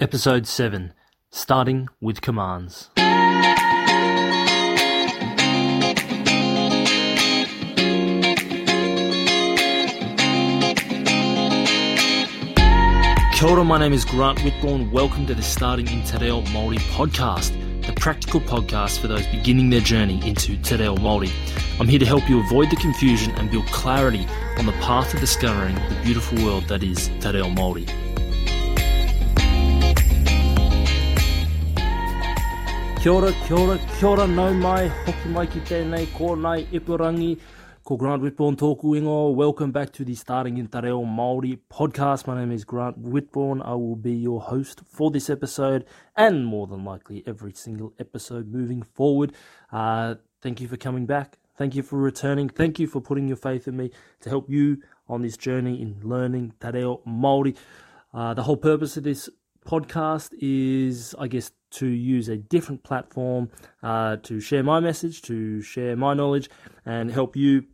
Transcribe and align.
Episode 0.00 0.46
7 0.46 0.94
Starting 1.28 1.86
with 2.00 2.22
Commands. 2.22 2.88
Kia 2.94 3.04
ora, 13.46 13.62
my 13.62 13.76
name 13.78 13.92
is 13.92 14.06
Grant 14.06 14.38
Whitbourne. 14.38 14.90
Welcome 14.90 15.26
to 15.26 15.34
the 15.34 15.42
Starting 15.42 15.86
in 15.88 16.02
Te 16.04 16.16
Reo 16.16 16.40
Māori 16.44 16.78
podcast, 16.94 17.52
the 17.86 17.92
practical 17.92 18.40
podcast 18.40 19.00
for 19.00 19.06
those 19.06 19.26
beginning 19.26 19.68
their 19.68 19.80
journey 19.80 20.26
into 20.26 20.56
Te 20.62 20.76
Reo 20.76 20.96
Māori. 20.96 21.30
I'm 21.78 21.88
here 21.88 21.98
to 21.98 22.06
help 22.06 22.26
you 22.26 22.40
avoid 22.40 22.70
the 22.70 22.76
confusion 22.76 23.32
and 23.32 23.50
build 23.50 23.66
clarity 23.66 24.26
on 24.56 24.64
the 24.64 24.72
path 24.80 25.12
of 25.12 25.20
discovering 25.20 25.74
the 25.74 26.00
beautiful 26.02 26.42
world 26.42 26.64
that 26.68 26.82
is 26.82 27.08
Te 27.20 27.32
Reo 27.32 27.50
Māori. 27.50 28.09
Kia 33.00 33.12
ora, 33.12 33.32
kia 33.32 33.56
ora, 33.56 33.78
kia 33.78 34.08
ora, 34.08 34.26
nau 34.26 34.52
mai, 34.52 34.88
hoki 35.06 35.28
mai 35.32 35.46
ki 35.48 35.60
tēnei, 35.64 36.02
ko 36.12 36.34
nei 36.36 36.66
ipurangi, 36.76 37.30
ko 37.82 37.96
Grant 37.96 38.20
Whitbourne 38.20 38.58
tōku 38.60 38.90
ingo. 38.98 39.34
Welcome 39.34 39.72
back 39.72 39.90
to 39.92 40.04
the 40.04 40.14
Starting 40.14 40.58
in 40.58 40.66
Te 40.66 40.82
Reo 40.82 40.98
Māori 41.06 41.58
podcast. 41.72 42.26
My 42.26 42.38
name 42.38 42.52
is 42.52 42.66
Grant 42.66 43.00
Whitbourne. 43.02 43.64
I 43.64 43.72
will 43.72 43.96
be 43.96 44.12
your 44.12 44.42
host 44.42 44.82
for 44.86 45.10
this 45.10 45.30
episode 45.30 45.86
and 46.14 46.44
more 46.44 46.66
than 46.66 46.84
likely 46.84 47.24
every 47.26 47.54
single 47.54 47.94
episode 47.98 48.52
moving 48.52 48.82
forward. 48.82 49.32
Uh, 49.72 50.16
thank 50.42 50.60
you 50.60 50.68
for 50.68 50.76
coming 50.76 51.06
back. 51.06 51.38
Thank 51.56 51.74
you 51.74 51.82
for 51.82 51.96
returning. 51.96 52.50
Thank 52.50 52.78
you 52.78 52.86
for 52.86 53.00
putting 53.00 53.28
your 53.28 53.38
faith 53.38 53.66
in 53.66 53.78
me 53.78 53.92
to 54.20 54.28
help 54.28 54.50
you 54.50 54.82
on 55.08 55.22
this 55.22 55.38
journey 55.38 55.80
in 55.80 56.00
learning 56.02 56.52
Te 56.60 56.68
Reo 56.68 57.00
Māori. 57.08 57.56
Uh, 58.12 58.34
the 58.34 58.42
whole 58.42 58.58
purpose 58.58 58.98
of 58.98 59.04
this 59.04 59.30
podcast 59.70 60.30
is, 60.40 61.14
I 61.18 61.28
guess, 61.28 61.52
to 61.78 61.86
use 61.86 62.28
a 62.28 62.36
different 62.36 62.82
platform 62.82 63.50
uh, 63.82 64.16
to 64.24 64.40
share 64.40 64.64
my 64.64 64.80
message, 64.80 65.22
to 65.22 65.62
share 65.62 65.94
my 65.96 66.12
knowledge, 66.14 66.50
and 66.84 67.12
help 67.12 67.36
you 67.36 67.64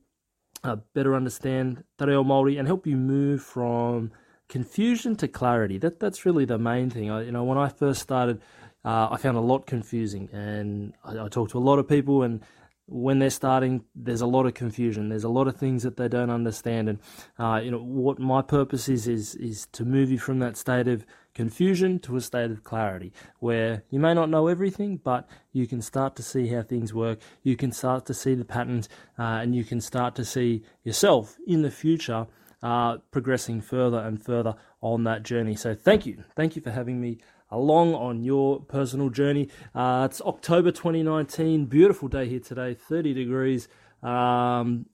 uh, 0.62 0.76
better 0.94 1.14
understand 1.14 1.84
Te 1.98 2.04
Reo 2.04 2.22
Māori 2.22 2.58
and 2.58 2.68
help 2.68 2.86
you 2.86 2.96
move 2.96 3.42
from 3.42 4.10
confusion 4.48 5.16
to 5.16 5.26
clarity. 5.26 5.78
That 5.78 5.98
that's 5.98 6.26
really 6.26 6.44
the 6.44 6.58
main 6.58 6.90
thing. 6.90 7.10
I, 7.10 7.22
you 7.22 7.32
know, 7.32 7.44
when 7.44 7.56
I 7.56 7.68
first 7.68 8.02
started, 8.02 8.42
uh, 8.84 9.08
I 9.10 9.16
found 9.16 9.38
a 9.38 9.40
lot 9.52 9.66
confusing, 9.66 10.28
and 10.32 10.92
I, 11.02 11.24
I 11.24 11.28
talked 11.28 11.52
to 11.52 11.58
a 11.58 11.66
lot 11.70 11.78
of 11.78 11.88
people 11.88 12.22
and 12.22 12.42
when 12.88 13.18
they're 13.18 13.30
starting, 13.30 13.84
there's 13.94 14.20
a 14.20 14.26
lot 14.26 14.46
of 14.46 14.54
confusion. 14.54 15.08
There's 15.08 15.24
a 15.24 15.28
lot 15.28 15.48
of 15.48 15.56
things 15.56 15.82
that 15.82 15.96
they 15.96 16.08
don't 16.08 16.30
understand, 16.30 16.88
and 16.88 16.98
uh, 17.38 17.60
you 17.62 17.70
know 17.70 17.80
what 17.80 18.18
my 18.18 18.42
purpose 18.42 18.88
is 18.88 19.08
is 19.08 19.34
is 19.34 19.66
to 19.72 19.84
move 19.84 20.10
you 20.10 20.18
from 20.18 20.38
that 20.38 20.56
state 20.56 20.86
of 20.86 21.04
confusion 21.34 21.98
to 22.00 22.16
a 22.16 22.20
state 22.20 22.50
of 22.50 22.62
clarity, 22.62 23.12
where 23.40 23.82
you 23.90 23.98
may 23.98 24.14
not 24.14 24.30
know 24.30 24.46
everything, 24.46 24.98
but 25.02 25.28
you 25.52 25.66
can 25.66 25.82
start 25.82 26.14
to 26.16 26.22
see 26.22 26.46
how 26.46 26.62
things 26.62 26.94
work. 26.94 27.18
You 27.42 27.56
can 27.56 27.72
start 27.72 28.06
to 28.06 28.14
see 28.14 28.34
the 28.34 28.44
patterns, 28.44 28.88
uh, 29.18 29.40
and 29.42 29.54
you 29.54 29.64
can 29.64 29.80
start 29.80 30.14
to 30.16 30.24
see 30.24 30.62
yourself 30.84 31.36
in 31.46 31.62
the 31.62 31.70
future 31.70 32.26
uh, 32.62 32.98
progressing 33.10 33.60
further 33.60 33.98
and 33.98 34.24
further 34.24 34.54
on 34.80 35.04
that 35.04 35.24
journey. 35.24 35.56
So, 35.56 35.74
thank 35.74 36.06
you, 36.06 36.22
thank 36.36 36.54
you 36.54 36.62
for 36.62 36.70
having 36.70 37.00
me 37.00 37.18
along 37.50 37.94
on 37.94 38.22
your 38.22 38.60
personal 38.60 39.10
journey. 39.10 39.48
Uh, 39.74 40.08
it's 40.10 40.20
October 40.22 40.70
2019, 40.70 41.66
beautiful 41.66 42.08
day 42.08 42.28
here 42.28 42.40
today, 42.40 42.74
30 42.74 43.14
degrees. 43.14 43.68
Um, 44.02 44.86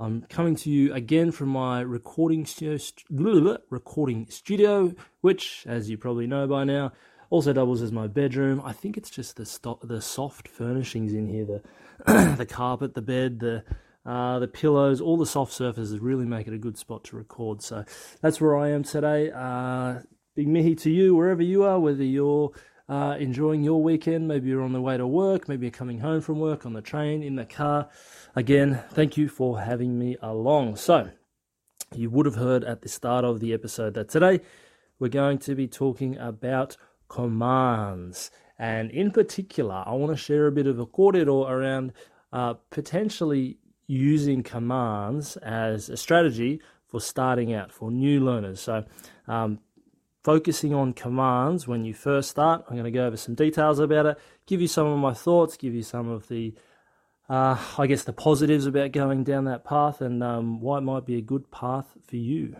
I'm 0.00 0.22
coming 0.22 0.56
to 0.56 0.70
you 0.70 0.92
again 0.92 1.30
from 1.30 1.50
my 1.50 1.80
recording 1.80 2.46
studio, 2.46 3.58
recording 3.70 4.26
studio, 4.28 4.92
which, 5.20 5.64
as 5.68 5.88
you 5.88 5.96
probably 5.96 6.26
know 6.26 6.46
by 6.46 6.64
now, 6.64 6.92
also 7.30 7.52
doubles 7.52 7.80
as 7.80 7.92
my 7.92 8.08
bedroom. 8.08 8.60
I 8.64 8.72
think 8.72 8.96
it's 8.96 9.10
just 9.10 9.36
the 9.36 9.46
sto- 9.46 9.78
the 9.82 10.02
soft 10.02 10.48
furnishings 10.48 11.12
in 11.12 11.28
here, 11.28 11.44
the 11.44 11.62
the 12.36 12.46
carpet, 12.46 12.94
the 12.94 13.02
bed, 13.02 13.38
the 13.38 13.64
uh, 14.04 14.38
the 14.38 14.48
pillows, 14.48 15.00
all 15.00 15.16
the 15.16 15.26
soft 15.26 15.52
surfaces 15.52 15.98
really 15.98 16.26
make 16.26 16.46
it 16.46 16.52
a 16.52 16.58
good 16.58 16.76
spot 16.76 17.04
to 17.04 17.16
record. 17.16 17.62
So 17.62 17.84
that's 18.20 18.40
where 18.40 18.56
I 18.56 18.70
am 18.70 18.82
today. 18.82 19.30
Uh, 19.30 20.00
big 20.34 20.48
mihi 20.48 20.74
to 20.74 20.90
you 20.90 21.14
wherever 21.14 21.42
you 21.42 21.62
are, 21.64 21.78
whether 21.78 22.04
you're 22.04 22.52
uh, 22.88 23.16
enjoying 23.18 23.62
your 23.62 23.82
weekend, 23.82 24.28
maybe 24.28 24.48
you're 24.48 24.62
on 24.62 24.72
the 24.72 24.80
way 24.80 24.96
to 24.96 25.06
work, 25.06 25.48
maybe 25.48 25.66
you're 25.66 25.70
coming 25.72 26.00
home 26.00 26.20
from 26.20 26.40
work 26.40 26.66
on 26.66 26.72
the 26.72 26.82
train, 26.82 27.22
in 27.22 27.36
the 27.36 27.44
car. 27.44 27.88
Again, 28.34 28.82
thank 28.90 29.16
you 29.16 29.28
for 29.28 29.60
having 29.60 29.98
me 29.98 30.16
along. 30.20 30.76
So, 30.76 31.10
you 31.94 32.10
would 32.10 32.26
have 32.26 32.34
heard 32.34 32.64
at 32.64 32.82
the 32.82 32.88
start 32.88 33.24
of 33.24 33.40
the 33.40 33.52
episode 33.52 33.94
that 33.94 34.08
today 34.08 34.40
we're 34.98 35.08
going 35.08 35.38
to 35.38 35.54
be 35.54 35.68
talking 35.68 36.18
about 36.18 36.76
commands. 37.08 38.30
And 38.58 38.90
in 38.90 39.10
particular, 39.10 39.84
I 39.86 39.92
want 39.92 40.10
to 40.12 40.16
share 40.16 40.46
a 40.46 40.52
bit 40.52 40.66
of 40.66 40.78
a 40.78 40.86
kōrero 40.86 41.48
around 41.48 41.92
uh, 42.32 42.54
potentially 42.70 43.58
using 43.86 44.42
commands 44.42 45.36
as 45.38 45.88
a 45.88 45.96
strategy 45.96 46.60
for 46.88 47.00
starting 47.00 47.52
out 47.52 47.72
for 47.72 47.90
new 47.90 48.24
learners. 48.24 48.60
So, 48.60 48.84
um, 49.28 49.60
focusing 50.24 50.72
on 50.72 50.94
commands 50.94 51.68
when 51.68 51.84
you 51.84 51.92
first 51.92 52.30
start. 52.30 52.64
I'm 52.66 52.74
going 52.74 52.84
to 52.84 52.90
go 52.90 53.06
over 53.06 53.16
some 53.16 53.34
details 53.34 53.78
about 53.78 54.06
it, 54.06 54.18
give 54.46 54.60
you 54.60 54.68
some 54.68 54.86
of 54.86 54.98
my 54.98 55.12
thoughts, 55.12 55.58
give 55.58 55.74
you 55.74 55.82
some 55.82 56.08
of 56.08 56.28
the, 56.28 56.54
uh, 57.28 57.58
I 57.78 57.86
guess, 57.86 58.04
the 58.04 58.14
positives 58.14 58.64
about 58.64 58.92
going 58.92 59.22
down 59.22 59.44
that 59.44 59.64
path 59.64 60.00
and 60.00 60.22
um, 60.24 60.60
why 60.60 60.78
it 60.78 60.80
might 60.80 61.04
be 61.04 61.16
a 61.16 61.20
good 61.20 61.50
path 61.50 61.88
for 62.08 62.16
you. 62.16 62.56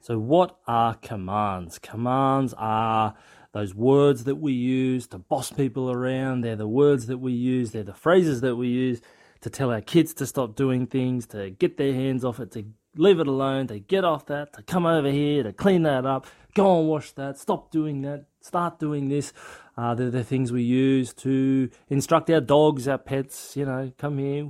So, 0.00 0.18
what 0.18 0.58
are 0.66 0.94
commands? 0.94 1.78
Commands 1.78 2.54
are 2.56 3.14
those 3.52 3.74
words 3.74 4.24
that 4.24 4.36
we 4.36 4.52
use 4.52 5.06
to 5.08 5.18
boss 5.18 5.52
people 5.52 5.90
around. 5.90 6.40
They're 6.40 6.56
the 6.56 6.66
words 6.68 7.06
that 7.06 7.18
we 7.18 7.32
use, 7.32 7.72
they're 7.72 7.82
the 7.82 7.94
phrases 7.94 8.40
that 8.40 8.56
we 8.56 8.68
use 8.68 9.00
to 9.42 9.50
tell 9.50 9.72
our 9.72 9.80
kids 9.80 10.14
to 10.14 10.26
stop 10.26 10.54
doing 10.54 10.86
things, 10.86 11.26
to 11.26 11.50
get 11.50 11.76
their 11.76 11.92
hands 11.92 12.24
off 12.24 12.38
it, 12.38 12.52
to 12.52 12.64
leave 12.96 13.20
it 13.20 13.26
alone, 13.26 13.66
to 13.68 13.78
get 13.78 14.04
off 14.04 14.26
that, 14.26 14.52
to 14.54 14.62
come 14.62 14.86
over 14.86 15.10
here, 15.10 15.42
to 15.42 15.52
clean 15.52 15.82
that 15.82 16.04
up, 16.04 16.26
go 16.54 16.78
and 16.80 16.88
wash 16.88 17.12
that, 17.12 17.38
stop 17.38 17.70
doing 17.70 18.02
that, 18.02 18.26
start 18.40 18.78
doing 18.78 19.08
this. 19.08 19.32
Uh, 19.76 19.94
they're 19.94 20.10
the 20.10 20.24
things 20.24 20.52
we 20.52 20.62
use 20.62 21.14
to 21.14 21.70
instruct 21.88 22.28
our 22.30 22.40
dogs, 22.40 22.86
our 22.86 22.98
pets, 22.98 23.56
you 23.56 23.64
know, 23.64 23.90
come 23.96 24.18
here, 24.18 24.46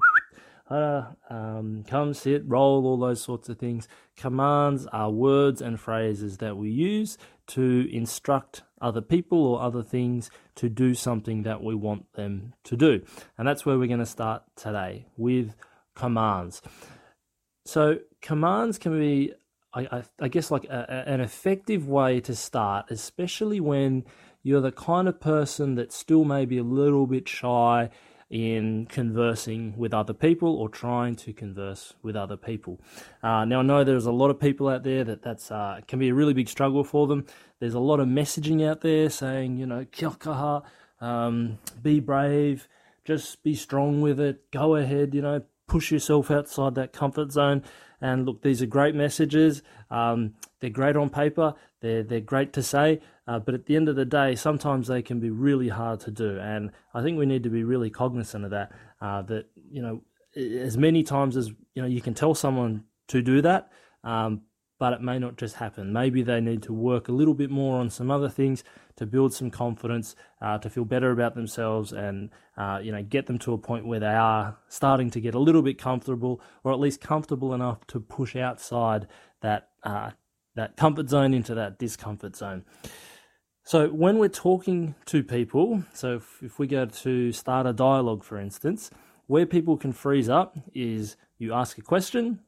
uh, 0.68 1.04
um, 1.30 1.84
come 1.86 2.12
sit, 2.14 2.42
roll, 2.46 2.86
all 2.86 2.96
those 2.96 3.22
sorts 3.22 3.48
of 3.48 3.58
things. 3.58 3.86
Commands 4.16 4.86
are 4.92 5.10
words 5.10 5.62
and 5.62 5.78
phrases 5.78 6.38
that 6.38 6.56
we 6.56 6.70
use 6.70 7.16
to 7.48 7.88
instruct 7.92 8.62
other 8.80 9.00
people 9.00 9.46
or 9.46 9.62
other 9.62 9.82
things 9.82 10.30
to 10.56 10.68
do 10.68 10.94
something 10.94 11.42
that 11.44 11.62
we 11.62 11.74
want 11.74 12.12
them 12.14 12.52
to 12.64 12.76
do. 12.76 13.02
And 13.38 13.46
that's 13.46 13.64
where 13.64 13.78
we're 13.78 13.86
going 13.86 14.00
to 14.00 14.06
start 14.06 14.42
today 14.56 15.06
with 15.16 15.54
commands. 15.94 16.62
So 17.64 17.98
commands 18.20 18.78
can 18.78 18.98
be, 18.98 19.32
I, 19.72 19.80
I, 19.80 20.02
I 20.20 20.28
guess, 20.28 20.50
like 20.50 20.64
a, 20.64 21.04
a, 21.06 21.10
an 21.12 21.20
effective 21.20 21.88
way 21.88 22.20
to 22.20 22.34
start, 22.34 22.86
especially 22.90 23.60
when 23.60 24.04
you're 24.42 24.60
the 24.60 24.72
kind 24.72 25.08
of 25.08 25.20
person 25.20 25.76
that 25.76 25.92
still 25.92 26.24
may 26.24 26.44
be 26.44 26.58
a 26.58 26.64
little 26.64 27.06
bit 27.06 27.28
shy 27.28 27.90
in 28.32 28.86
conversing 28.86 29.76
with 29.76 29.92
other 29.92 30.14
people 30.14 30.56
or 30.56 30.66
trying 30.66 31.14
to 31.14 31.34
converse 31.34 31.92
with 32.02 32.16
other 32.16 32.36
people. 32.36 32.80
Uh, 33.22 33.44
now, 33.44 33.60
I 33.60 33.62
know 33.62 33.84
there's 33.84 34.06
a 34.06 34.12
lot 34.12 34.30
of 34.30 34.40
people 34.40 34.68
out 34.68 34.84
there 34.84 35.04
that 35.04 35.22
that's 35.22 35.50
uh, 35.50 35.80
can 35.86 35.98
be 35.98 36.08
a 36.08 36.14
really 36.14 36.32
big 36.32 36.48
struggle 36.48 36.82
for 36.82 37.06
them. 37.06 37.26
There's 37.60 37.74
a 37.74 37.78
lot 37.78 38.00
of 38.00 38.08
messaging 38.08 38.66
out 38.66 38.80
there 38.80 39.10
saying, 39.10 39.58
you 39.58 39.66
know, 39.66 39.84
kia 39.92 40.08
kaha, 40.10 40.62
um, 41.00 41.58
be 41.82 42.00
brave, 42.00 42.68
just 43.04 43.42
be 43.42 43.54
strong 43.54 44.00
with 44.00 44.18
it, 44.18 44.50
go 44.50 44.76
ahead, 44.76 45.14
you 45.14 45.20
know, 45.20 45.42
push 45.72 45.90
yourself 45.90 46.30
outside 46.30 46.74
that 46.74 46.92
comfort 46.92 47.32
zone. 47.32 47.62
And 48.02 48.26
look, 48.26 48.42
these 48.42 48.60
are 48.60 48.66
great 48.66 48.94
messages. 48.94 49.62
Um, 49.90 50.34
they're 50.60 50.68
great 50.68 50.96
on 50.96 51.08
paper. 51.08 51.54
They're 51.80 52.02
they're 52.02 52.20
great 52.20 52.52
to 52.54 52.62
say. 52.62 53.00
Uh, 53.26 53.38
but 53.38 53.54
at 53.54 53.64
the 53.64 53.76
end 53.76 53.88
of 53.88 53.96
the 53.96 54.04
day, 54.04 54.34
sometimes 54.34 54.88
they 54.88 55.00
can 55.00 55.18
be 55.18 55.30
really 55.30 55.68
hard 55.68 56.00
to 56.00 56.10
do. 56.10 56.38
And 56.38 56.72
I 56.92 57.02
think 57.02 57.18
we 57.18 57.24
need 57.24 57.44
to 57.44 57.48
be 57.48 57.64
really 57.64 57.88
cognizant 57.88 58.44
of 58.44 58.50
that. 58.50 58.72
Uh, 59.00 59.22
that 59.22 59.46
you 59.54 59.80
know, 59.80 60.02
as 60.36 60.76
many 60.76 61.02
times 61.02 61.38
as 61.38 61.48
you 61.74 61.80
know, 61.80 61.88
you 61.88 62.02
can 62.02 62.12
tell 62.12 62.34
someone 62.34 62.84
to 63.08 63.22
do 63.22 63.40
that. 63.40 63.70
Um, 64.04 64.42
but 64.82 64.94
it 64.94 65.00
may 65.00 65.16
not 65.16 65.36
just 65.36 65.54
happen. 65.54 65.92
Maybe 65.92 66.24
they 66.24 66.40
need 66.40 66.64
to 66.64 66.72
work 66.72 67.06
a 67.06 67.12
little 67.12 67.34
bit 67.34 67.52
more 67.52 67.78
on 67.78 67.88
some 67.88 68.10
other 68.10 68.28
things 68.28 68.64
to 68.96 69.06
build 69.06 69.32
some 69.32 69.48
confidence, 69.48 70.16
uh, 70.40 70.58
to 70.58 70.68
feel 70.68 70.84
better 70.84 71.12
about 71.12 71.36
themselves, 71.36 71.92
and 71.92 72.30
uh, 72.56 72.80
you 72.82 72.90
know 72.90 73.00
get 73.00 73.28
them 73.28 73.38
to 73.38 73.52
a 73.52 73.58
point 73.58 73.86
where 73.86 74.00
they 74.00 74.06
are 74.06 74.58
starting 74.66 75.08
to 75.12 75.20
get 75.20 75.36
a 75.36 75.38
little 75.38 75.62
bit 75.62 75.78
comfortable, 75.78 76.40
or 76.64 76.72
at 76.72 76.80
least 76.80 77.00
comfortable 77.00 77.54
enough 77.54 77.86
to 77.86 78.00
push 78.00 78.34
outside 78.34 79.06
that 79.40 79.68
uh, 79.84 80.10
that 80.56 80.76
comfort 80.76 81.08
zone 81.08 81.32
into 81.32 81.54
that 81.54 81.78
discomfort 81.78 82.34
zone. 82.34 82.64
So 83.62 83.86
when 83.86 84.18
we're 84.18 84.30
talking 84.50 84.96
to 85.06 85.22
people, 85.22 85.84
so 85.92 86.16
if, 86.16 86.42
if 86.42 86.58
we 86.58 86.66
go 86.66 86.86
to 86.86 87.30
start 87.30 87.68
a 87.68 87.72
dialogue, 87.72 88.24
for 88.24 88.36
instance, 88.36 88.90
where 89.28 89.46
people 89.46 89.76
can 89.76 89.92
freeze 89.92 90.28
up 90.28 90.58
is 90.74 91.14
you 91.38 91.52
ask 91.54 91.78
a 91.78 91.82
question 91.82 92.40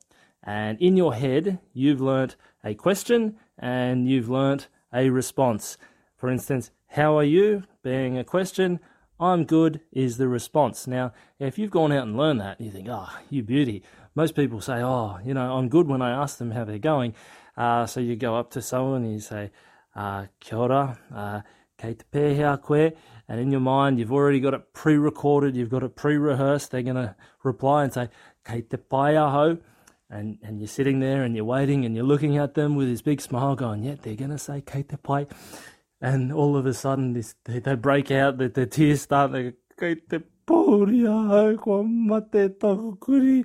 and 0.44 0.80
in 0.80 0.96
your 0.96 1.14
head, 1.14 1.58
you've 1.72 2.00
learnt 2.00 2.36
a 2.62 2.74
question 2.74 3.36
and 3.58 4.08
you've 4.08 4.28
learnt 4.28 4.68
a 4.92 5.10
response. 5.10 5.78
For 6.16 6.30
instance, 6.30 6.70
how 6.88 7.16
are 7.18 7.24
you? 7.24 7.64
Being 7.82 8.18
a 8.18 8.24
question, 8.24 8.78
I'm 9.18 9.44
good 9.44 9.80
is 9.90 10.16
the 10.16 10.28
response. 10.28 10.86
Now, 10.86 11.12
if 11.38 11.58
you've 11.58 11.70
gone 11.70 11.92
out 11.92 12.06
and 12.06 12.16
learned 12.16 12.40
that, 12.40 12.60
you 12.60 12.70
think, 12.70 12.88
oh, 12.90 13.08
you 13.30 13.42
beauty. 13.42 13.82
Most 14.14 14.34
people 14.34 14.60
say, 14.60 14.82
oh, 14.82 15.18
you 15.24 15.34
know, 15.34 15.56
I'm 15.56 15.68
good 15.68 15.88
when 15.88 16.02
I 16.02 16.10
ask 16.10 16.38
them 16.38 16.50
how 16.50 16.64
they're 16.64 16.78
going. 16.78 17.14
Uh, 17.56 17.86
so 17.86 18.00
you 18.00 18.16
go 18.16 18.36
up 18.36 18.50
to 18.50 18.62
someone 18.62 19.04
and 19.04 19.12
you 19.12 19.20
say, 19.20 19.50
uh, 19.96 20.26
kia 20.40 20.58
ora, 20.58 20.98
uh, 21.14 21.40
kei 21.78 21.94
te 22.12 22.56
koe, 22.62 22.92
and 23.28 23.40
in 23.40 23.50
your 23.50 23.60
mind 23.60 23.98
you've 23.98 24.12
already 24.12 24.40
got 24.40 24.54
it 24.54 24.72
pre-recorded, 24.72 25.56
you've 25.56 25.70
got 25.70 25.82
it 25.82 25.96
pre-rehearsed. 25.96 26.70
They're 26.70 26.82
going 26.82 26.96
to 26.96 27.14
reply 27.42 27.84
and 27.84 27.92
say, 27.92 28.08
kei 28.44 28.62
te 28.62 28.76
pai 28.76 29.16
aho, 29.16 29.58
and, 30.14 30.38
and 30.42 30.60
you're 30.60 30.68
sitting 30.68 31.00
there 31.00 31.24
and 31.24 31.34
you're 31.34 31.44
waiting 31.44 31.84
and 31.84 31.96
you're 31.96 32.04
looking 32.04 32.38
at 32.38 32.54
them 32.54 32.76
with 32.76 32.88
this 32.88 33.02
big 33.02 33.20
smile 33.20 33.56
going, 33.56 33.82
yeah, 33.82 33.96
they're 34.00 34.14
going 34.14 34.30
to 34.30 34.38
say 34.38 34.60
kei 34.60 34.82
te 34.82 34.96
pai. 34.96 35.26
And 36.00 36.32
all 36.32 36.56
of 36.56 36.66
a 36.66 36.74
sudden 36.74 37.14
this, 37.14 37.34
they, 37.44 37.58
they 37.58 37.74
break 37.74 38.10
out, 38.10 38.38
the, 38.38 38.48
the 38.48 38.66
tears 38.66 39.02
start, 39.02 39.32
they 39.32 39.42
go, 39.42 39.52
kei 39.78 39.96
te 39.96 40.18
pōri 40.46 41.06
aho, 41.06 41.56
kua 41.56 41.82
mate 41.82 42.60
kuri. 43.00 43.44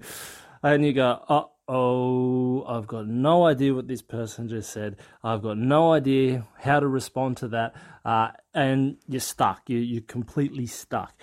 And 0.61 0.85
you 0.85 0.93
go, 0.93 1.23
oh, 1.27 1.51
oh, 1.67 2.65
I've 2.65 2.87
got 2.87 3.07
no 3.07 3.45
idea 3.45 3.73
what 3.73 3.87
this 3.87 4.01
person 4.01 4.47
just 4.47 4.71
said. 4.71 4.97
I've 5.23 5.41
got 5.41 5.57
no 5.57 5.93
idea 5.93 6.45
how 6.59 6.79
to 6.79 6.87
respond 6.87 7.37
to 7.37 7.47
that. 7.49 7.75
Uh, 8.05 8.29
and 8.53 8.97
you're 9.07 9.21
stuck. 9.21 9.69
You, 9.69 9.79
you're 9.79 10.01
completely 10.01 10.65
stuck. 10.67 11.13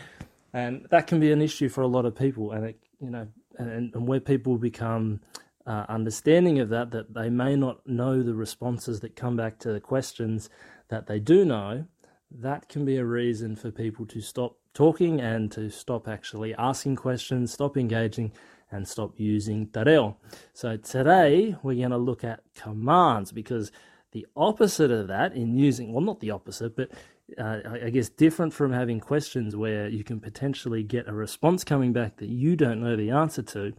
And 0.53 0.87
that 0.91 1.07
can 1.07 1.21
be 1.21 1.31
an 1.33 1.43
issue 1.43 1.69
for 1.69 1.83
a 1.83 1.87
lot 1.87 2.05
of 2.07 2.17
people. 2.17 2.53
And, 2.53 2.65
it, 2.67 2.79
you 2.99 3.11
know, 3.11 3.29
and, 3.59 3.95
and 3.95 4.09
where 4.09 4.21
people 4.21 4.59
become 4.59 5.21
uh, 5.67 5.85
understanding 5.89 6.61
of 6.61 6.69
that, 6.69 6.91
that 6.93 7.15
they 7.15 7.29
may 7.29 7.57
not 7.57 7.87
know 7.87 8.23
the 8.23 8.35
responses 8.35 9.01
that 9.01 9.17
come 9.17 9.37
back 9.37 9.59
to 9.59 9.73
the 9.73 9.81
questions 9.81 10.49
that 10.89 11.07
they 11.07 11.19
do 11.19 11.45
know, 11.45 11.85
that 12.31 12.69
can 12.69 12.85
be 12.85 12.97
a 12.97 13.05
reason 13.05 13.57
for 13.57 13.71
people 13.71 14.07
to 14.07 14.21
stop 14.21 14.57
talking 14.75 15.21
and 15.21 15.51
to 15.53 15.71
stop 15.71 16.07
actually 16.07 16.55
asking 16.55 16.97
questions, 16.97 17.53
stop 17.53 17.77
engaging, 17.77 18.33
and 18.71 18.87
stop 18.87 19.15
using 19.17 19.67
te 19.69 19.83
reo. 19.85 20.17
So 20.53 20.77
today 20.77 21.57
we're 21.63 21.77
going 21.77 21.91
to 21.91 21.97
look 21.97 22.25
at 22.25 22.41
commands 22.55 23.33
because 23.33 23.73
the 24.13 24.27
opposite 24.37 24.91
of 24.91 25.09
that 25.09 25.35
in 25.35 25.57
using, 25.57 25.93
well, 25.93 26.03
not 26.03 26.21
the 26.21 26.31
opposite, 26.31 26.77
but 26.77 26.91
uh, 27.39 27.61
I 27.83 27.91
guess 27.91 28.09
different 28.09 28.53
from 28.55 28.73
having 28.73 29.01
questions 29.01 29.57
where 29.57 29.89
you 29.89 30.05
can 30.05 30.21
potentially 30.21 30.83
get 30.83 31.09
a 31.09 31.13
response 31.13 31.65
coming 31.65 31.93
back 31.93 32.19
that 32.19 32.29
you 32.29 32.57
don't 32.57 32.81
know 32.81 32.97
the 32.97 33.11
answer 33.11 33.43
to. 33.43 33.73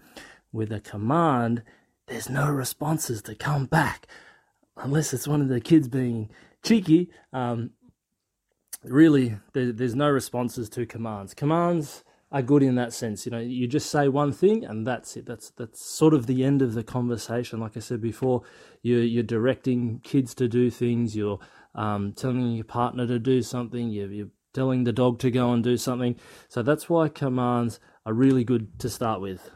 With 0.51 0.71
a 0.71 0.79
command, 0.79 1.63
there's 2.07 2.29
no 2.29 2.49
responses 2.49 3.21
to 3.23 3.35
come 3.35 3.65
back 3.65 4.07
unless 4.75 5.13
it's 5.13 5.27
one 5.27 5.41
of 5.41 5.49
the 5.49 5.59
kids 5.59 5.87
being 5.87 6.29
cheeky. 6.63 7.09
Um, 7.33 7.71
really, 8.83 9.37
there, 9.53 9.71
there's 9.71 9.95
no 9.95 10.09
responses 10.09 10.69
to 10.69 10.85
commands. 10.85 11.33
Commands 11.33 12.03
are 12.31 12.41
good 12.41 12.63
in 12.63 12.75
that 12.75 12.93
sense. 12.93 13.25
You 13.25 13.31
know, 13.31 13.39
you 13.39 13.67
just 13.67 13.89
say 13.89 14.07
one 14.07 14.31
thing 14.31 14.65
and 14.65 14.85
that's 14.85 15.15
it. 15.15 15.25
That's 15.25 15.51
that's 15.51 15.83
sort 15.83 16.13
of 16.13 16.27
the 16.27 16.43
end 16.43 16.61
of 16.61 16.73
the 16.73 16.83
conversation. 16.83 17.59
Like 17.59 17.77
I 17.77 17.79
said 17.79 18.01
before, 18.01 18.43
you're 18.81 19.03
you're 19.03 19.23
directing 19.23 19.99
kids 19.99 20.33
to 20.35 20.47
do 20.47 20.69
things. 20.69 21.15
You're 21.15 21.39
um, 21.77 22.11
telling 22.13 22.51
your 22.51 22.65
partner 22.65 23.07
to 23.07 23.19
do 23.19 23.41
something. 23.41 23.89
You're, 23.89 24.11
you're 24.11 24.27
telling 24.53 24.83
the 24.83 24.91
dog 24.91 25.19
to 25.19 25.31
go 25.31 25.53
and 25.53 25.63
do 25.63 25.77
something. 25.77 26.15
So 26.49 26.61
that's 26.63 26.89
why 26.89 27.07
commands 27.07 27.79
are 28.05 28.13
really 28.13 28.43
good 28.43 28.79
to 28.79 28.89
start 28.89 29.21
with. 29.21 29.51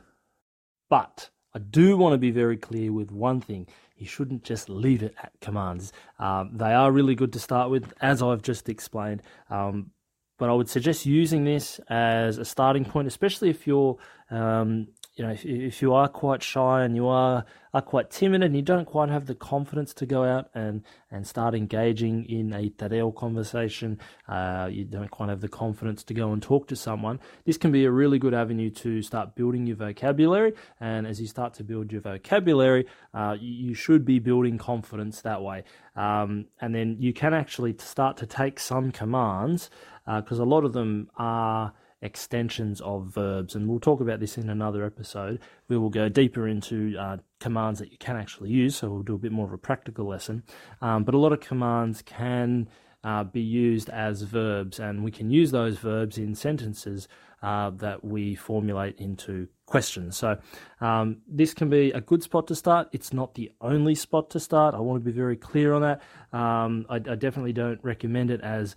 But 0.89 1.29
I 1.53 1.59
do 1.59 1.97
want 1.97 2.13
to 2.13 2.17
be 2.17 2.31
very 2.31 2.57
clear 2.57 2.93
with 2.93 3.11
one 3.11 3.41
thing. 3.41 3.67
You 3.97 4.05
shouldn't 4.05 4.43
just 4.43 4.69
leave 4.69 5.03
it 5.03 5.15
at 5.21 5.31
commands. 5.41 5.91
Um, 6.19 6.51
they 6.53 6.73
are 6.73 6.91
really 6.91 7.15
good 7.15 7.33
to 7.33 7.39
start 7.39 7.69
with, 7.69 7.93
as 8.01 8.21
I've 8.21 8.41
just 8.41 8.69
explained. 8.69 9.21
Um, 9.49 9.91
but 10.37 10.49
I 10.49 10.53
would 10.53 10.69
suggest 10.69 11.05
using 11.05 11.43
this 11.43 11.79
as 11.87 12.37
a 12.37 12.45
starting 12.45 12.83
point, 12.83 13.07
especially 13.07 13.49
if 13.49 13.67
you're, 13.67 13.97
um, 14.31 14.87
you 15.15 15.25
know, 15.25 15.31
if, 15.31 15.45
if, 15.45 15.81
you 15.81 15.93
are 15.93 16.07
quite 16.07 16.41
shy 16.41 16.83
and 16.83 16.95
you 16.95 17.07
are 17.07 17.45
are 17.73 17.81
quite 17.81 18.09
timid 18.09 18.43
and 18.43 18.55
you 18.55 18.61
don't 18.61 18.85
quite 18.85 19.09
have 19.09 19.25
the 19.25 19.35
confidence 19.35 19.93
to 19.93 20.05
go 20.05 20.23
out 20.23 20.49
and 20.53 20.83
and 21.09 21.25
start 21.27 21.53
engaging 21.53 22.25
in 22.25 22.53
a 22.53 22.69
te 22.69 22.87
reo 22.87 23.11
conversation, 23.11 23.99
uh, 24.29 24.69
you 24.71 24.85
don't 24.85 25.11
quite 25.11 25.29
have 25.29 25.41
the 25.41 25.49
confidence 25.49 26.03
to 26.03 26.13
go 26.13 26.31
and 26.31 26.41
talk 26.41 26.67
to 26.67 26.75
someone. 26.75 27.19
This 27.45 27.57
can 27.57 27.71
be 27.71 27.83
a 27.85 27.91
really 27.91 28.19
good 28.19 28.33
avenue 28.33 28.69
to 28.69 29.01
start 29.01 29.35
building 29.35 29.67
your 29.67 29.75
vocabulary, 29.75 30.53
and 30.79 31.05
as 31.05 31.19
you 31.19 31.27
start 31.27 31.53
to 31.55 31.63
build 31.63 31.91
your 31.91 32.01
vocabulary, 32.01 32.87
uh, 33.13 33.35
you, 33.39 33.67
you, 33.67 33.73
should 33.73 34.05
be 34.05 34.19
building 34.19 34.57
confidence 34.57 35.21
that 35.21 35.41
way. 35.41 35.63
Um, 35.95 36.45
and 36.61 36.73
then 36.73 36.97
you 36.99 37.13
can 37.13 37.33
actually 37.33 37.75
start 37.79 38.15
to 38.17 38.25
take 38.25 38.59
some 38.59 38.91
commands 38.91 39.69
because 40.05 40.39
uh, 40.39 40.43
a 40.43 40.45
lot 40.45 40.63
of 40.63 40.73
them 40.73 41.09
are 41.17 41.73
extensions 42.01 42.81
of 42.81 43.07
verbs, 43.07 43.55
and 43.55 43.67
we'll 43.67 43.79
talk 43.79 44.01
about 44.01 44.19
this 44.19 44.37
in 44.37 44.49
another 44.49 44.85
episode. 44.85 45.39
We 45.67 45.77
will 45.77 45.89
go 45.89 46.09
deeper 46.09 46.47
into 46.47 46.95
uh, 46.97 47.17
commands 47.39 47.79
that 47.79 47.91
you 47.91 47.97
can 47.97 48.15
actually 48.15 48.49
use, 48.49 48.75
so 48.75 48.89
we'll 48.89 49.03
do 49.03 49.15
a 49.15 49.19
bit 49.19 49.31
more 49.31 49.45
of 49.45 49.53
a 49.53 49.57
practical 49.57 50.07
lesson. 50.07 50.43
Um, 50.81 51.03
but 51.03 51.13
a 51.13 51.17
lot 51.17 51.33
of 51.33 51.39
commands 51.39 52.01
can 52.01 52.67
uh, 53.03 53.23
be 53.23 53.41
used 53.41 53.89
as 53.89 54.21
verbs, 54.23 54.79
and 54.79 55.03
we 55.03 55.11
can 55.11 55.29
use 55.31 55.51
those 55.51 55.77
verbs 55.77 56.17
in 56.17 56.35
sentences 56.35 57.07
uh, 57.41 57.71
that 57.71 58.03
we 58.03 58.35
formulate 58.35 58.99
into 58.99 59.47
questions. 59.65 60.15
So, 60.15 60.37
um, 60.79 61.17
this 61.27 61.53
can 61.53 61.69
be 61.69 61.91
a 61.91 62.01
good 62.01 62.21
spot 62.21 62.47
to 62.47 62.55
start. 62.55 62.89
It's 62.91 63.13
not 63.13 63.33
the 63.33 63.51
only 63.61 63.95
spot 63.95 64.29
to 64.31 64.39
start. 64.39 64.75
I 64.75 64.79
want 64.79 65.03
to 65.03 65.05
be 65.05 65.15
very 65.15 65.37
clear 65.37 65.73
on 65.73 65.81
that. 65.81 66.01
Um, 66.37 66.85
I, 66.89 66.95
I 66.95 67.15
definitely 67.15 67.53
don't 67.53 67.79
recommend 67.83 68.29
it 68.29 68.41
as 68.41 68.75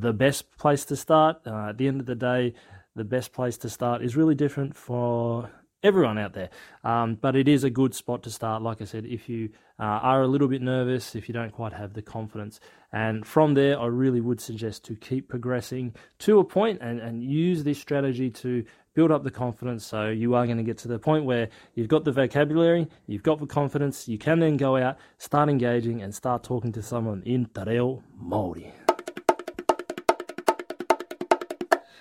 the 0.00 0.12
best 0.12 0.56
place 0.56 0.84
to 0.86 0.96
start. 0.96 1.40
Uh, 1.46 1.70
at 1.70 1.78
the 1.78 1.88
end 1.88 2.00
of 2.00 2.06
the 2.06 2.14
day, 2.14 2.54
the 2.94 3.04
best 3.04 3.32
place 3.32 3.56
to 3.58 3.68
start 3.68 4.02
is 4.02 4.16
really 4.16 4.34
different 4.34 4.76
for 4.76 5.50
everyone 5.82 6.18
out 6.18 6.32
there. 6.32 6.50
Um, 6.84 7.14
but 7.14 7.36
it 7.36 7.48
is 7.48 7.64
a 7.64 7.70
good 7.70 7.94
spot 7.94 8.22
to 8.24 8.30
start, 8.30 8.62
like 8.62 8.80
I 8.80 8.84
said, 8.84 9.04
if 9.06 9.28
you 9.28 9.50
uh, 9.78 9.82
are 9.82 10.22
a 10.22 10.26
little 10.26 10.48
bit 10.48 10.62
nervous, 10.62 11.14
if 11.14 11.28
you 11.28 11.32
don't 11.32 11.52
quite 11.52 11.72
have 11.72 11.92
the 11.92 12.02
confidence. 12.02 12.60
And 12.92 13.26
from 13.26 13.54
there, 13.54 13.78
I 13.78 13.86
really 13.86 14.20
would 14.20 14.40
suggest 14.40 14.84
to 14.86 14.96
keep 14.96 15.28
progressing 15.28 15.94
to 16.20 16.38
a 16.38 16.44
point 16.44 16.80
and, 16.80 17.00
and 17.00 17.22
use 17.22 17.62
this 17.64 17.78
strategy 17.78 18.30
to 18.30 18.64
build 18.94 19.10
up 19.10 19.22
the 19.22 19.30
confidence 19.30 19.84
so 19.84 20.08
you 20.08 20.34
are 20.34 20.46
going 20.46 20.56
to 20.56 20.62
get 20.64 20.78
to 20.78 20.88
the 20.88 20.98
point 20.98 21.26
where 21.26 21.50
you've 21.74 21.88
got 21.88 22.04
the 22.04 22.12
vocabulary, 22.12 22.88
you've 23.06 23.22
got 23.22 23.38
the 23.38 23.46
confidence, 23.46 24.08
you 24.08 24.16
can 24.16 24.40
then 24.40 24.56
go 24.56 24.76
out, 24.76 24.96
start 25.18 25.50
engaging, 25.50 26.00
and 26.00 26.14
start 26.14 26.42
talking 26.42 26.72
to 26.72 26.82
someone 26.82 27.22
in 27.26 27.44
Te 27.46 27.62
Reo 27.66 28.02
Māori. 28.20 28.72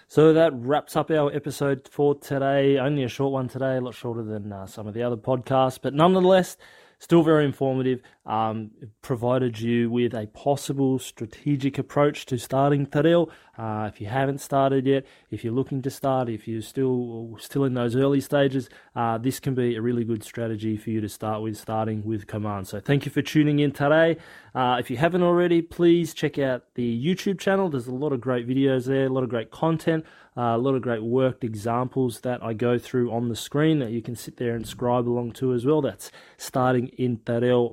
So 0.08 0.34
that 0.34 0.54
wraps 0.54 0.96
up 0.96 1.10
our 1.10 1.34
episode 1.34 1.88
for 1.92 2.16
today. 2.16 2.78
Only 2.78 3.04
a 3.04 3.08
short 3.08 3.34
one 3.34 3.48
today, 3.48 3.78
a 3.78 3.82
lot 3.82 3.96
shorter 3.96 4.24
than 4.24 4.54
uh, 4.54 4.68
some 4.68 4.88
of 4.88 4.94
the 4.94 5.04
other 5.04 5.18
podcasts, 5.18 5.80
but 5.82 5.94
nonetheless, 5.94 6.58
Still 7.00 7.24
very 7.24 7.46
informative. 7.46 8.02
Um, 8.26 8.72
provided 9.04 9.60
you 9.60 9.92
with 9.92 10.16
a 10.16 10.26
possible 10.26 10.98
strategic 10.98 11.78
approach 11.78 12.26
to 12.26 12.40
starting 12.40 12.88
te 12.88 13.02
reo. 13.02 13.30
Uh, 13.56 13.90
if 13.94 14.02
you 14.02 14.08
haven't 14.08 14.42
started 14.42 14.88
yet, 14.88 15.06
if 15.30 15.44
you're 15.44 15.54
looking 15.54 15.82
to 15.84 15.92
start, 15.92 16.28
if 16.28 16.48
you're 16.48 16.64
still 16.64 17.38
still 17.40 17.64
in 17.66 17.76
those 17.76 17.96
early 17.96 18.20
stages, 18.20 18.68
uh, 18.96 19.20
this 19.20 19.40
can 19.40 19.54
be 19.54 19.76
a 19.76 19.82
really 19.82 20.04
good 20.04 20.24
strategy 20.24 20.76
for 20.76 20.90
you 20.90 21.02
to 21.02 21.08
start 21.08 21.44
with, 21.44 21.56
starting 21.56 22.04
with 22.04 22.26
command. 22.26 22.68
So 22.68 22.80
thank 22.80 23.06
you 23.06 23.12
for 23.12 23.22
tuning 23.22 23.60
in 23.60 23.72
today. 23.72 24.18
Uh, 24.56 24.78
if 24.80 24.90
you 24.90 24.98
haven't 24.98 25.22
already, 25.22 25.62
please 25.62 26.14
check 26.14 26.40
out 26.40 26.64
the 26.74 27.06
YouTube 27.06 27.40
channel. 27.40 27.70
There's 27.70 27.88
a 27.88 27.94
lot 27.94 28.12
of 28.12 28.22
great 28.22 28.48
videos 28.48 28.86
there, 28.86 29.06
a 29.06 29.10
lot 29.10 29.24
of 29.24 29.30
great 29.30 29.52
content. 29.52 30.04
Uh, 30.38 30.54
a 30.54 30.58
lot 30.58 30.76
of 30.76 30.82
great 30.82 31.02
worked 31.02 31.46
examples 31.46 32.20
that 32.22 32.44
I 32.44 32.52
go 32.52 32.78
through 32.78 33.10
on 33.10 33.30
the 33.30 33.38
screen 33.38 33.80
that 33.80 33.92
you 33.92 34.02
can 34.02 34.18
sit 34.18 34.36
there 34.36 34.54
and 34.54 34.68
scribe 34.68 35.08
along 35.08 35.32
to 35.34 35.54
as 35.54 35.66
well. 35.66 35.82
That's 35.82 36.12
starting 36.36 36.90
in 36.98 37.20
Te 37.20 37.38
Reo 37.38 37.72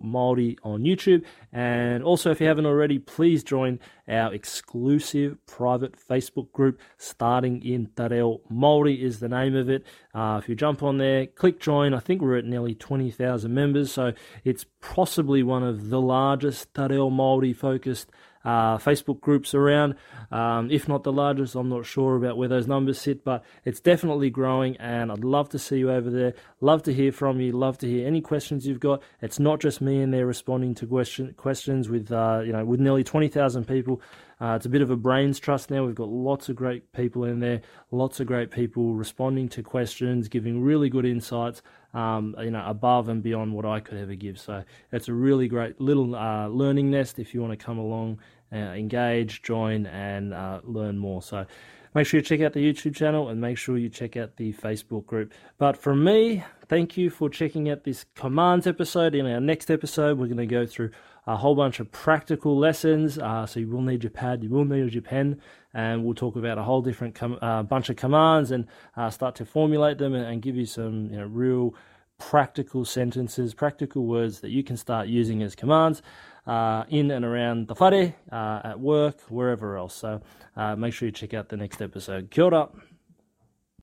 On 0.63 0.83
YouTube. 0.83 1.25
And 1.53 2.03
also, 2.03 2.31
if 2.31 2.41
you 2.41 2.47
haven't 2.47 2.67
already, 2.67 2.99
please 2.99 3.45
join 3.45 3.79
our 4.09 4.35
exclusive 4.35 5.39
private 5.47 5.95
Facebook 5.97 6.51
group, 6.53 6.81
Starting 6.99 7.63
in 7.65 7.89
Te 7.97 8.09
Reo 8.09 8.41
Māori 8.53 9.01
is 9.01 9.21
the 9.21 9.29
name 9.29 9.55
of 9.55 9.71
it. 9.71 9.85
Uh, 10.15 10.41
if 10.43 10.49
you 10.49 10.55
jump 10.55 10.83
on 10.83 10.99
there, 10.99 11.27
click 11.27 11.61
join. 11.61 11.95
I 11.95 12.01
think 12.01 12.21
we're 12.21 12.39
at 12.39 12.45
nearly 12.45 12.75
20,000 12.75 13.53
members, 13.53 13.93
so 13.93 14.13
it's 14.45 14.67
possibly 14.81 15.43
one 15.43 15.63
of 15.63 15.91
the 15.91 16.01
largest 16.01 16.75
Te 16.75 16.83
Reo 16.83 17.11
Māori 17.11 17.55
focused 17.55 18.11
uh, 18.45 18.79
Facebook 18.79 19.21
groups 19.21 19.55
around. 19.55 19.95
Um, 20.31 20.71
if 20.71 20.89
not 20.89 21.03
the 21.05 21.13
largest, 21.13 21.55
I'm 21.55 21.69
not 21.69 21.87
sure 21.87 22.17
about 22.17 22.37
where 22.37 22.49
those 22.49 22.67
numbers 22.67 23.01
sit, 23.01 23.25
but 23.25 23.45
it's 23.65 23.81
definitely 23.81 24.31
growing, 24.31 24.77
and 24.79 25.13
I'd 25.13 25.25
love 25.25 25.49
to 25.51 25.59
see 25.59 25.79
you 25.79 25.91
over 25.91 26.11
there. 26.11 26.35
Love 26.61 26.83
to 26.85 26.95
hear 26.95 27.13
from 27.13 27.41
you. 27.41 27.53
Love 27.53 27.79
to 27.79 27.89
hear 27.89 28.07
any 28.07 28.21
questions 28.21 28.67
you've 28.67 28.81
got. 28.81 29.03
It's 29.21 29.39
not 29.39 29.61
just 29.61 29.81
me 29.81 30.01
in 30.01 30.11
there 30.11 30.27
responding 30.27 30.75
to 30.77 30.87
question, 30.87 31.35
questions 31.37 31.89
with 31.89 32.11
uh, 32.11 32.43
you 32.45 32.53
know 32.53 32.65
with 32.65 32.81
nearly 32.81 33.05
20,000 33.05 33.67
people. 33.67 34.01
Uh, 34.41 34.57
it's 34.57 34.67
a 34.67 34.69
bit 34.69 34.83
of 34.83 34.91
a 34.91 34.97
brains 34.97 35.39
trust 35.39 35.71
now. 35.71 35.85
We've 35.85 35.95
got 35.95 36.09
lots 36.09 36.49
of 36.49 36.57
great 36.57 36.93
people 36.93 37.25
in 37.25 37.39
there, 37.39 37.61
lots 37.93 38.19
of 38.19 38.27
great 38.27 38.51
people 38.51 38.95
responding 38.95 39.49
to 39.51 39.63
questions, 39.63 40.29
giving 40.29 40.61
really 40.61 40.89
good 40.89 41.05
insights. 41.05 41.63
Um, 41.95 42.35
you 42.41 42.51
know, 42.51 42.65
above 42.67 43.09
and 43.09 43.23
beyond 43.23 43.53
what 43.53 43.65
I 43.65 43.81
could 43.81 43.99
ever 43.99 44.15
give. 44.15 44.39
So 44.39 44.65
it's 44.93 45.09
a 45.09 45.13
really 45.13 45.49
great 45.49 45.81
little 45.81 46.15
uh, 46.15 46.49
learning 46.49 46.91
nest 46.91 47.19
if 47.19 47.35
you 47.35 47.41
want 47.41 47.59
to 47.59 47.65
come 47.65 47.79
along, 47.79 48.21
uh, 48.53 48.57
engage, 48.57 49.43
join, 49.43 49.87
and 49.87 50.33
uh, 50.33 50.61
learn 50.65 50.99
more. 50.99 51.23
So 51.23 51.47
make 51.95 52.07
sure 52.07 52.19
you 52.19 52.25
check 52.25 52.41
out 52.41 52.53
the 52.53 52.73
YouTube 52.73 52.95
channel 52.95 53.29
and 53.29 53.41
make 53.41 53.59
sure 53.59 53.77
you 53.77 53.89
check 53.89 54.17
out 54.17 54.37
the 54.37 54.53
Facebook 54.53 55.07
group. 55.07 55.33
But 55.59 55.77
from 55.77 56.05
me, 56.05 56.45
thank 56.69 56.97
you 56.97 57.11
for 57.11 57.29
checking 57.29 57.69
out 57.71 57.85
this 57.85 58.05
commands 58.15 58.67
episode. 58.67 59.15
In 59.15 59.27
our 59.27 59.41
next 59.41 59.71
episode, 59.71 60.19
we're 60.19 60.27
going 60.27 60.37
to 60.39 60.47
go 60.47 60.67
through 60.67 60.91
a 61.27 61.37
whole 61.37 61.55
bunch 61.55 61.81
of 61.81 61.91
practical 61.93 62.59
lessons. 62.59 63.19
Uh, 63.19 63.47
so 63.47 63.61
you 63.61 63.69
will 63.69 63.83
need 63.83 64.03
your 64.03 64.11
pad, 64.11 64.43
you 64.43 64.51
will 64.51 64.65
need 64.65 64.93
your 64.93 65.03
pen, 65.03 65.41
and 65.73 66.05
we'll 66.05 66.15
talk 66.15 66.37
about 66.37 66.59
a 66.59 66.63
whole 66.63 66.83
different 66.83 67.15
com- 67.15 67.39
uh, 67.41 67.63
bunch 67.63 67.91
of 67.91 67.97
commands 67.97 68.51
and 68.51 68.67
uh, 68.97 69.11
start 69.11 69.35
to 69.37 69.45
formulate 69.45 69.99
them 69.99 70.15
and, 70.15 70.43
give 70.43 70.57
you 70.57 70.67
some 70.67 71.11
you 71.11 71.19
know, 71.19 71.27
real 71.27 71.75
practical 72.19 72.85
sentences, 72.85 73.55
practical 73.55 74.07
words 74.07 74.41
that 74.41 74.51
you 74.51 74.63
can 74.63 74.77
start 74.77 75.09
using 75.09 75.43
as 75.43 75.55
commands 75.55 76.03
uh, 76.47 76.85
in 76.89 77.11
and 77.11 77.25
around 77.25 77.69
the 77.69 77.75
whare, 77.75 78.15
uh, 78.31 78.61
at 78.65 78.81
work, 78.81 79.21
wherever 79.29 79.77
else. 79.77 79.95
So 79.95 80.21
uh, 80.57 80.77
make 80.77 80.95
sure 80.95 81.07
you 81.07 81.13
check 81.13 81.35
out 81.35 81.49
the 81.49 81.57
next 81.57 81.81
episode. 81.81 82.31
Kia 82.31 82.45
ora. 82.45 82.69